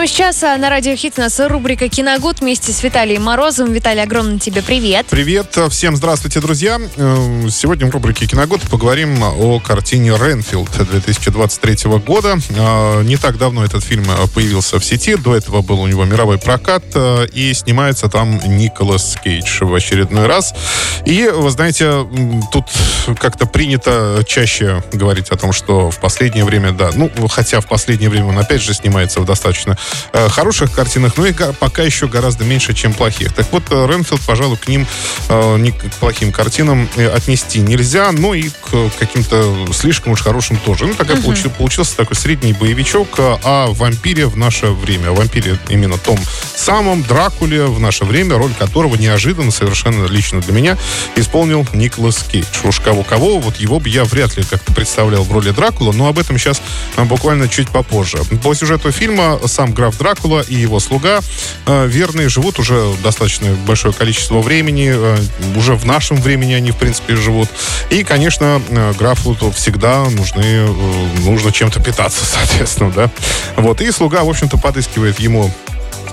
Прямо 0.00 0.08
сейчас 0.08 0.42
а, 0.42 0.56
на 0.56 0.70
Радио 0.70 0.96
Хит 0.96 1.18
у 1.18 1.20
нас 1.20 1.38
рубрика 1.38 1.86
«Киногуд» 1.90 2.40
вместе 2.40 2.72
с 2.72 2.82
Виталием 2.82 3.22
Морозовым. 3.22 3.74
Виталий, 3.74 4.02
огромный 4.02 4.38
тебе 4.38 4.62
привет. 4.62 5.04
Привет, 5.10 5.58
всем 5.68 5.94
здравствуйте, 5.94 6.40
друзья. 6.40 6.80
Э, 6.96 7.48
Сегодня 7.50 7.86
в 7.86 7.90
рубрике 7.90 8.26
«Киногуд» 8.26 8.62
поговорим 8.62 9.22
о 9.22 9.60
картине 9.60 10.12
«Ренфилд» 10.12 10.70
2023 10.70 11.98
года. 11.98 12.38
Э, 12.48 13.02
Не 13.02 13.18
так 13.18 13.36
давно 13.36 13.62
этот 13.62 13.84
фильм 13.84 14.06
появился 14.34 14.80
в 14.80 14.84
сети, 14.86 15.16
до 15.16 15.36
этого 15.36 15.60
был 15.60 15.82
у 15.82 15.86
него 15.86 16.06
мировой 16.06 16.38
прокат, 16.38 16.82
э, 16.94 17.26
и 17.34 17.52
снимается 17.52 18.08
там 18.08 18.40
Николас 18.56 19.18
Кейдж 19.22 19.62
в 19.64 19.74
очередной 19.74 20.26
раз. 20.26 20.54
И, 21.04 21.26
вы 21.26 21.50
знаете, 21.50 22.08
тут 22.50 22.64
как-то 23.18 23.44
принято 23.44 24.24
чаще 24.26 24.82
говорить 24.94 25.28
о 25.28 25.36
том, 25.36 25.52
что 25.52 25.90
в 25.90 26.00
последнее 26.00 26.46
время, 26.46 26.72
да, 26.72 26.88
ну, 26.94 27.10
хотя 27.28 27.60
в 27.60 27.66
последнее 27.66 28.08
время 28.08 28.28
он 28.28 28.38
опять 28.38 28.62
же 28.62 28.72
снимается 28.72 29.20
в 29.20 29.26
достаточно 29.26 29.76
хороших 30.30 30.72
картинах, 30.72 31.16
но 31.16 31.26
и 31.26 31.32
га- 31.32 31.52
пока 31.52 31.82
еще 31.82 32.06
гораздо 32.08 32.44
меньше, 32.44 32.74
чем 32.74 32.92
плохих. 32.94 33.32
Так 33.32 33.46
вот, 33.52 33.62
э, 33.70 33.86
Ренфилд, 33.86 34.20
пожалуй, 34.22 34.56
к 34.56 34.68
ним, 34.68 34.86
э, 35.28 35.56
не 35.58 35.72
к 35.72 35.82
плохим 36.00 36.32
картинам 36.32 36.88
э, 36.96 37.08
отнести 37.08 37.60
нельзя, 37.60 38.10
но 38.12 38.34
и 38.34 38.48
к 38.48 38.90
каким-то 38.98 39.66
слишком 39.72 40.12
уж 40.12 40.22
хорошим 40.22 40.56
тоже. 40.58 40.86
Ну, 40.86 40.94
такая 40.94 41.16
получи- 41.16 41.48
получился 41.50 41.96
такой 41.96 42.16
средний 42.16 42.52
боевичок 42.52 43.08
э, 43.18 43.36
о 43.42 43.68
вампире 43.72 44.26
в 44.26 44.36
наше 44.36 44.66
время. 44.66 45.10
О 45.10 45.14
вампире 45.14 45.58
именно 45.68 45.98
том 45.98 46.18
самом 46.56 47.02
Дракуле 47.02 47.64
в 47.66 47.80
наше 47.80 48.04
время, 48.04 48.36
роль 48.36 48.52
которого 48.58 48.96
неожиданно, 48.96 49.50
совершенно 49.50 50.06
лично 50.06 50.40
для 50.40 50.52
меня, 50.52 50.76
исполнил 51.16 51.66
Николас 51.72 52.22
Кейдж. 52.30 52.46
Уж 52.64 52.80
кого-кого, 52.80 53.38
вот 53.38 53.56
его 53.56 53.80
бы 53.80 53.88
я 53.88 54.04
вряд 54.04 54.36
ли 54.36 54.42
как-то 54.44 54.72
представлял 54.72 55.22
в 55.24 55.32
роли 55.32 55.50
Дракула, 55.50 55.92
но 55.92 56.08
об 56.08 56.18
этом 56.18 56.38
сейчас 56.38 56.60
буквально 56.96 57.48
чуть 57.48 57.68
попозже. 57.70 58.18
По 58.42 58.54
сюжету 58.54 58.90
фильма 58.92 59.38
сам 59.46 59.72
граф 59.80 59.96
Дракула 59.96 60.44
и 60.46 60.54
его 60.54 60.78
слуга 60.78 61.20
э, 61.66 61.86
верные 61.86 62.28
живут 62.28 62.58
уже 62.58 62.92
достаточно 63.02 63.50
большое 63.66 63.94
количество 63.94 64.40
времени, 64.40 64.92
э, 64.94 65.16
уже 65.56 65.74
в 65.74 65.86
нашем 65.86 66.18
времени 66.18 66.52
они, 66.52 66.70
в 66.70 66.76
принципе, 66.76 67.16
живут. 67.16 67.48
И, 67.88 68.04
конечно, 68.04 68.60
э, 68.68 68.92
графу 68.98 69.34
всегда 69.54 70.04
нужны, 70.04 70.66
нужно 71.20 71.50
чем-то 71.50 71.80
питаться, 71.80 72.24
соответственно, 72.26 72.90
да. 72.90 73.10
Вот, 73.56 73.80
и 73.80 73.90
слуга, 73.90 74.22
в 74.22 74.28
общем-то, 74.28 74.58
подыскивает 74.58 75.18
ему 75.18 75.50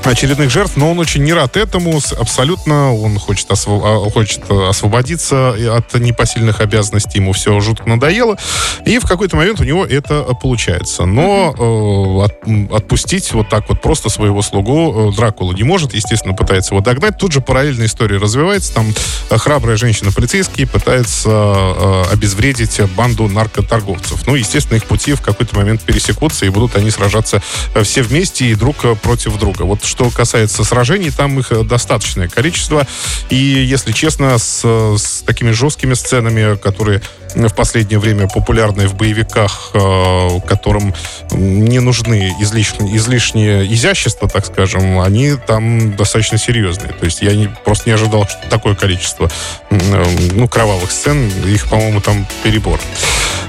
очередных 0.05 0.49
жертв, 0.49 0.77
но 0.77 0.91
он 0.91 0.99
очень 0.99 1.23
не 1.23 1.33
рад 1.33 1.57
этому. 1.57 1.99
Абсолютно 2.19 2.93
он 2.93 3.17
хочет, 3.19 3.49
осво- 3.49 3.81
а, 4.07 4.09
хочет 4.09 4.41
э, 4.49 4.69
освободиться 4.69 5.55
и 5.57 5.65
от 5.65 5.93
непосильных 5.95 6.61
обязанностей. 6.61 7.19
Ему 7.19 7.33
все 7.33 7.59
жутко 7.59 7.87
надоело. 7.89 8.37
И 8.85 8.99
в 8.99 9.05
какой-то 9.05 9.35
момент 9.35 9.59
у 9.59 9.63
него 9.63 9.85
это 9.85 10.25
э, 10.27 10.31
получается. 10.41 11.05
Но 11.05 11.53
э, 11.57 12.25
от- 12.25 12.73
отпустить 12.73 13.31
вот 13.33 13.49
так 13.49 13.67
вот 13.69 13.81
просто 13.81 14.09
своего 14.09 14.41
слугу 14.41 15.11
э, 15.11 15.15
Дракула 15.15 15.53
не 15.53 15.63
может. 15.63 15.93
Естественно, 15.93 16.33
пытается 16.33 16.73
его 16.73 16.83
догнать. 16.83 17.17
Тут 17.17 17.33
же 17.33 17.41
параллельная 17.41 17.87
история 17.87 18.17
развивается. 18.17 18.73
Там 18.73 18.93
э, 19.29 19.37
храбрая 19.37 19.77
женщина-полицейский 19.77 20.67
пытается 20.67 21.29
э, 21.29 22.03
обезвредить 22.11 22.79
банду 22.95 23.27
наркоторговцев. 23.27 24.25
Ну, 24.27 24.35
естественно, 24.35 24.77
их 24.77 24.85
пути 24.85 25.13
в 25.13 25.21
какой-то 25.21 25.55
момент 25.55 25.81
пересекутся, 25.81 26.45
и 26.45 26.49
будут 26.49 26.75
они 26.75 26.91
сражаться 26.91 27.41
э, 27.73 27.83
все 27.83 28.01
вместе 28.03 28.45
и 28.45 28.55
друг 28.55 28.85
э, 28.85 28.95
против 28.95 29.37
друга. 29.39 29.63
Вот 29.63 29.83
что 29.87 30.09
касается 30.09 30.63
сражений, 30.63 31.11
там 31.11 31.39
их 31.39 31.51
э, 31.51 31.63
достаточное 31.63 32.27
количество. 32.27 32.85
И, 33.29 33.35
если 33.35 33.91
честно, 33.91 34.37
с, 34.37 34.61
э, 34.63 34.95
с 34.97 35.23
такими 35.23 35.51
жесткими 35.51 35.93
сценами, 35.93 36.57
которые 36.57 37.01
в 37.45 37.53
последнее 37.53 37.99
время 37.99 38.27
популярны 38.27 38.87
в 38.87 38.95
боевиках, 38.95 39.71
э, 39.73 40.39
которым 40.47 40.93
не 41.31 41.79
нужны 41.79 42.33
излишние, 42.39 42.97
излишние 42.97 43.73
изящества, 43.73 44.27
так 44.27 44.45
скажем, 44.45 44.99
они 44.99 45.35
там 45.35 45.95
достаточно 45.95 46.37
серьезные. 46.37 46.93
То 46.93 47.05
есть 47.05 47.21
я 47.21 47.35
не, 47.35 47.47
просто 47.47 47.89
не 47.89 47.93
ожидал, 47.93 48.27
что 48.27 48.39
такое 48.49 48.75
количество 48.75 49.29
э, 49.69 50.05
ну, 50.33 50.47
кровавых 50.47 50.91
сцен. 50.91 51.29
Их, 51.45 51.67
по-моему, 51.69 52.01
там 52.01 52.25
перебор. 52.43 52.79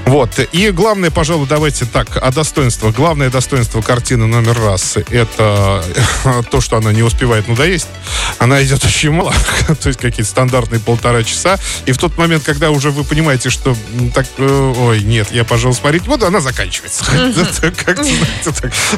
Вот. 0.05 0.39
И 0.51 0.71
главное, 0.71 1.11
пожалуй, 1.11 1.47
давайте 1.47 1.85
так, 1.85 2.17
о 2.17 2.31
достоинствах. 2.31 2.95
Главное 2.95 3.29
достоинство 3.29 3.81
картины 3.81 4.25
номер 4.25 4.59
раз— 4.59 4.97
это 5.09 5.83
то, 6.51 6.61
что 6.61 6.77
она 6.77 6.91
не 6.91 7.03
успевает 7.03 7.47
надоесть. 7.47 7.87
Она 8.39 8.63
идет 8.63 8.83
очень 8.83 9.11
мало, 9.11 9.33
то 9.67 9.87
есть 9.87 9.99
какие-то 9.99 10.29
стандартные 10.29 10.79
полтора 10.79 11.23
часа. 11.23 11.57
И 11.85 11.91
в 11.91 11.97
тот 11.97 12.17
момент, 12.17 12.43
когда 12.43 12.71
уже 12.71 12.91
вы 12.91 13.03
понимаете, 13.03 13.49
что 13.49 13.75
так, 14.13 14.25
э, 14.37 14.73
ой, 14.77 15.01
нет, 15.01 15.31
я, 15.31 15.43
пожалуй, 15.43 15.75
смотреть 15.75 16.03
буду, 16.03 16.25
она 16.25 16.39
заканчивается. 16.39 17.05
Как 17.85 17.99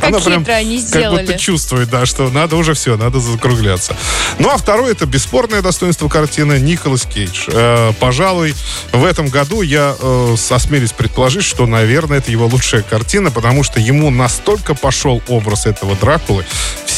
Она 0.01 0.19
прям 0.19 0.45
как 0.45 1.11
будто 1.11 1.37
чувствует, 1.37 1.89
да, 1.89 2.05
что 2.05 2.29
надо 2.29 2.55
уже 2.55 2.73
все, 2.73 2.97
надо 2.97 3.19
закругляться. 3.19 3.95
Ну, 4.39 4.49
а 4.49 4.57
второе, 4.57 4.91
это 4.91 5.05
бесспорное 5.05 5.61
достоинство 5.61 6.07
картины 6.09 6.59
Николас 6.59 7.03
Кейдж. 7.05 7.47
Э, 7.47 7.93
пожалуй, 7.99 8.55
в 8.91 9.03
этом 9.03 9.29
году 9.29 9.61
я 9.61 9.95
э, 9.99 10.35
осмелюсь 10.49 10.91
предположить, 10.91 11.43
что, 11.43 11.65
наверное, 11.65 12.19
это 12.19 12.31
его 12.31 12.45
лучшая 12.47 12.83
картина, 12.83 13.31
потому 13.31 13.63
что 13.63 13.79
ему 13.79 14.09
настолько 14.09 14.75
пошел 14.75 15.21
образ 15.27 15.65
этого 15.65 15.95
Дракулы. 15.95 16.45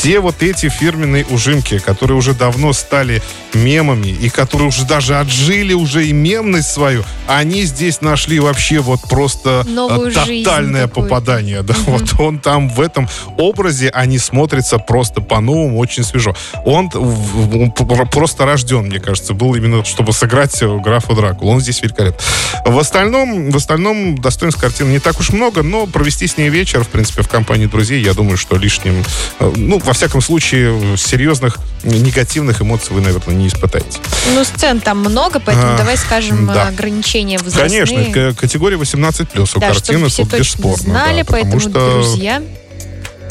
Все 0.03 0.19
вот 0.19 0.43
эти 0.43 0.67
фирменные 0.67 1.25
ужимки, 1.29 1.79
которые 1.79 2.17
уже 2.17 2.33
давно 2.33 2.73
стали 2.73 3.21
мемами, 3.53 4.09
и 4.09 4.27
которые 4.27 4.67
уже 4.67 4.83
даже 4.83 5.17
отжили 5.17 5.71
уже 5.71 6.05
и 6.05 6.11
мемность 6.11 6.73
свою, 6.73 7.05
они 7.25 7.63
здесь 7.63 8.01
нашли 8.01 8.37
вообще 8.41 8.79
вот 8.79 8.99
просто 9.09 9.63
Новую 9.65 10.11
жизнь 10.11 10.43
тотальное 10.43 10.89
попадание. 10.89 11.63
Да, 11.63 11.73
вот 11.85 12.19
он 12.19 12.39
там 12.39 12.67
в 12.67 12.81
этом 12.81 13.07
образе, 13.37 13.91
они 13.91 14.17
смотрятся 14.17 14.77
просто 14.77 15.21
по-новому, 15.21 15.77
очень 15.79 16.03
свежо. 16.03 16.35
Он, 16.65 16.91
он 16.93 17.71
пр- 17.71 18.09
просто 18.09 18.45
рожден, 18.45 18.87
мне 18.87 18.99
кажется, 18.99 19.33
был 19.33 19.55
именно, 19.55 19.85
чтобы 19.85 20.11
сыграть 20.11 20.61
графа 20.61 21.15
Дракула. 21.15 21.51
Он 21.51 21.61
здесь 21.61 21.81
великолепен. 21.81 22.19
В 22.65 22.77
остальном, 22.77 23.51
в 23.51 23.55
остальном 23.55 24.17
достоинств 24.17 24.59
картины 24.59 24.89
не 24.89 24.99
так 24.99 25.17
уж 25.21 25.29
много, 25.29 25.63
но 25.63 25.87
провести 25.87 26.27
с 26.27 26.35
ней 26.35 26.49
вечер, 26.49 26.83
в 26.83 26.89
принципе, 26.89 27.21
в 27.21 27.29
компании 27.29 27.67
друзей, 27.67 28.03
я 28.03 28.13
думаю, 28.13 28.35
что 28.35 28.57
лишним, 28.57 29.01
э, 29.39 29.53
ну, 29.55 29.79
во 29.93 29.95
всяком 29.95 30.21
случае, 30.21 30.97
серьезных 30.97 31.59
негативных 31.83 32.63
эмоций 32.63 32.95
вы, 32.95 33.01
наверное, 33.01 33.35
не 33.35 33.47
испытаете. 33.47 33.99
Ну, 34.33 34.43
сцен 34.43 34.79
там 34.81 34.97
много, 34.97 35.39
поэтому 35.39 35.75
А, 35.75 35.77
давай 35.77 35.97
скажем 35.97 36.47
да. 36.47 36.65
э, 36.65 36.69
ограничения 36.69 37.37
возрастные. 37.37 37.85
Конечно, 37.85 38.33
категория 38.33 38.77
18+, 38.77 39.55
у 39.55 39.59
Да, 39.59 39.67
картины 39.67 40.09
тут 40.09 40.33
бесспорно. 40.33 40.77
знали, 40.77 41.19
да, 41.19 41.25
потому 41.25 41.43
поэтому, 41.43 41.59
что 41.59 41.69
друзья, 41.69 42.41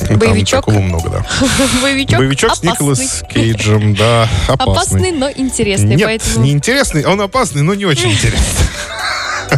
там 0.07 0.19
боевичок. 0.19 0.65
такого 0.65 0.79
много, 0.81 1.11
да. 1.11 1.27
боевичок, 1.83 2.19
Боевичок 2.19 2.55
с 2.55 2.61
опасный. 2.61 2.71
Николас 2.71 3.25
Кейджем, 3.35 3.95
да, 3.97 4.29
опасный. 4.47 4.73
Опасный, 4.73 5.11
но 5.11 5.31
интересный, 5.35 5.97
Нет, 5.97 6.07
поэтому... 6.07 6.45
не 6.45 6.53
интересный, 6.53 7.05
он 7.05 7.21
опасный, 7.23 7.63
но 7.63 7.75
не 7.75 7.87
очень 7.87 8.13
интересный. 8.13 8.62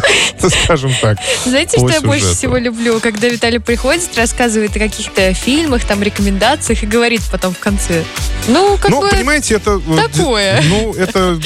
Ну, 0.41 0.49
Скажем 0.49 0.91
так. 1.01 1.17
Знаете, 1.45 1.77
что 1.77 1.89
я 1.89 2.01
больше 2.01 2.33
всего 2.33 2.57
люблю? 2.57 2.99
Когда 2.99 3.27
Виталий 3.27 3.59
приходит, 3.59 4.15
рассказывает 4.17 4.75
о 4.75 4.79
каких-то 4.79 5.33
фильмах, 5.33 5.83
там, 5.85 6.03
рекомендациях 6.03 6.83
и 6.83 6.85
говорит 6.85 7.21
потом 7.31 7.53
в 7.53 7.59
конце. 7.59 8.03
Ну, 8.47 8.77
как 8.77 8.91
Ну, 8.91 9.01
бы... 9.01 9.09
понимаете, 9.09 9.55
это... 9.55 9.81
э, 9.87 9.95
такое. 10.09 10.61
Ну, 10.63 10.93
это 10.93 11.39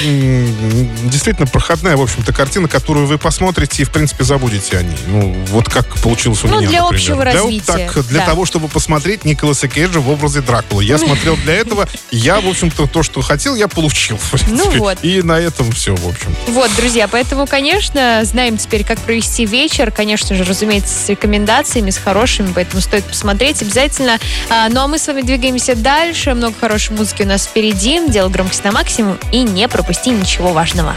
действительно 1.06 1.48
проходная, 1.48 1.96
в 1.98 2.02
общем-то, 2.02 2.34
картина, 2.34 2.68
которую 2.68 3.08
вы 3.08 3.18
посмотрите 3.18 3.82
и, 3.84 3.86
в 3.86 3.92
принципе, 3.92 4.24
забудете 4.24 4.78
о 4.78 4.84
ней. 4.84 4.98
Ну, 5.08 5.34
вот 5.50 5.70
как 5.70 5.96
получилось 6.00 6.44
у 6.44 6.48
Ну, 6.48 6.60
меня, 6.60 6.70
для 6.70 6.82
например. 6.84 7.02
общего 7.02 7.24
Для 7.24 7.34
развития, 7.34 7.90
так, 7.94 8.08
для 8.08 8.20
да. 8.20 8.26
того, 8.26 8.46
чтобы 8.46 8.68
посмотреть 8.68 9.24
Николаса 9.26 9.68
Кейджа 9.68 10.00
в 10.00 10.10
образе 10.10 10.42
Дракулы. 10.42 10.84
Я 10.84 10.98
смотрел 10.98 11.38
для 11.38 11.56
этого. 11.56 11.88
Я, 12.12 12.42
в 12.42 12.48
общем-то, 12.48 12.88
то, 12.88 13.04
что 13.04 13.22
хотел, 13.22 13.56
я 13.56 13.68
получил. 13.68 14.20
Ну 14.50 14.70
вот. 14.72 14.98
И 15.04 15.22
на 15.22 15.40
этом 15.40 15.72
все, 15.72 15.96
в 15.96 16.08
общем. 16.08 16.36
Вот, 16.48 16.70
друзья, 16.76 17.08
поэтому, 17.08 17.48
конечно, 17.48 18.22
знаем 18.40 18.56
теперь, 18.56 18.86
как 18.86 19.00
провести 19.00 19.46
вечер. 19.46 19.92
Конечно 19.92 20.34
же, 20.34 20.46
разумеется, 20.46 20.98
с 20.98 21.10
рекомендациями, 21.10 21.90
с 21.90 21.98
хорошими, 21.98 22.54
поэтому 22.56 22.82
стоит 22.82 23.04
посмотреть 23.04 23.62
обязательно. 23.62 24.18
А, 24.50 24.70
ну, 24.70 24.80
а 24.80 24.88
мы 24.88 24.98
с 24.98 25.08
вами 25.08 25.24
двигаемся 25.24 25.76
дальше. 25.76 26.34
Много 26.34 26.56
хорошей 26.58 26.96
музыки 26.96 27.24
у 27.24 27.26
нас 27.26 27.46
впереди. 27.46 28.00
Делай 28.08 28.32
громкость 28.32 28.64
на 28.64 28.72
максимум 28.72 29.20
и 29.34 29.42
не 29.42 29.68
пропусти 29.68 30.12
ничего 30.12 30.54
важного. 30.54 30.96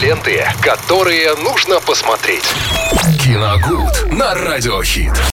Ленты, 0.00 0.46
которые 0.60 1.34
нужно 1.34 1.80
посмотреть. 1.80 2.44
Киногуд 3.20 4.12
на 4.12 4.34
радиохит. 4.34 5.14